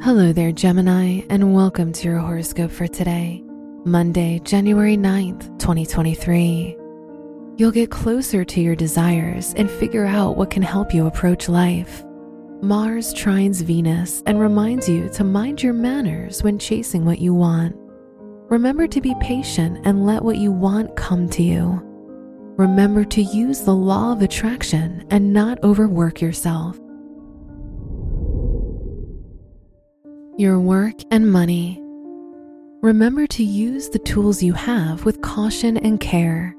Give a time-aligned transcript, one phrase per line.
[0.00, 3.42] Hello there, Gemini, and welcome to your horoscope for today,
[3.84, 6.76] Monday, January 9th, 2023.
[7.56, 12.04] You'll get closer to your desires and figure out what can help you approach life.
[12.62, 17.74] Mars trines Venus and reminds you to mind your manners when chasing what you want.
[18.50, 21.82] Remember to be patient and let what you want come to you.
[22.56, 26.78] Remember to use the law of attraction and not overwork yourself.
[30.38, 31.82] Your work and money.
[32.80, 36.54] Remember to use the tools you have with caution and care.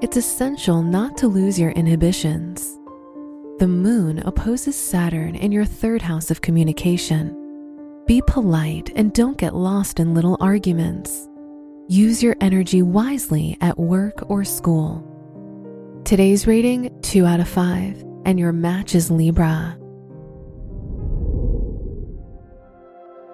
[0.00, 2.78] It's essential not to lose your inhibitions.
[3.58, 7.36] The moon opposes Saturn in your third house of communication.
[8.06, 11.28] Be polite and don't get lost in little arguments.
[11.88, 15.04] Use your energy wisely at work or school.
[16.06, 19.76] Today's rating 2 out of 5, and your match is Libra.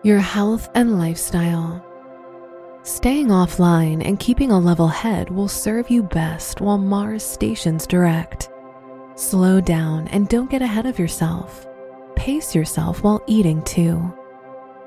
[0.07, 1.85] Your health and lifestyle.
[2.85, 8.49] Staying offline and keeping a level head will serve you best while Mars stations direct.
[9.17, 11.67] Slow down and don't get ahead of yourself.
[12.15, 13.97] Pace yourself while eating too.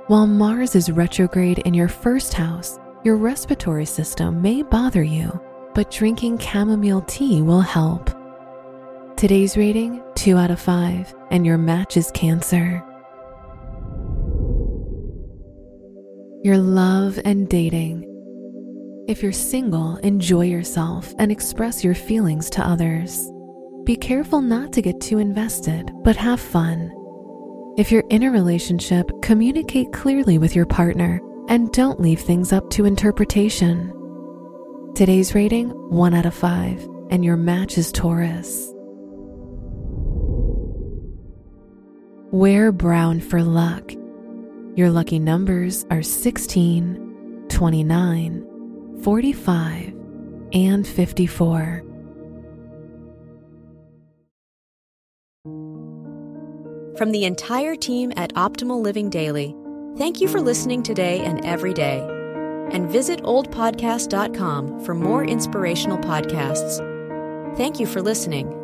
[0.07, 5.37] While Mars is retrograde in your first house, your respiratory system may bother you,
[5.73, 8.09] but drinking chamomile tea will help.
[9.17, 12.81] Today's rating 2 out of 5, and your match is Cancer.
[16.41, 18.05] Your love and dating.
[19.09, 23.29] If you're single, enjoy yourself and express your feelings to others.
[23.83, 26.93] Be careful not to get too invested, but have fun.
[27.77, 32.69] If you're in a relationship, communicate clearly with your partner and don't leave things up
[32.69, 33.91] to interpretation.
[34.95, 38.71] Today's rating 1 out of 5, and your match is Taurus.
[42.31, 43.91] Wear brown for luck.
[44.79, 49.93] Your lucky numbers are 16, 29, 45,
[50.53, 51.83] and 54.
[56.97, 59.53] From the entire team at Optimal Living Daily,
[59.97, 61.99] thank you for listening today and every day.
[62.71, 66.77] And visit oldpodcast.com for more inspirational podcasts.
[67.57, 68.58] Thank you for listening.